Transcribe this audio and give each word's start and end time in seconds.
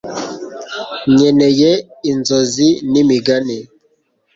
Nkeneye 1.13 1.71
inzozi 2.11 2.67
nimigani 2.91 3.57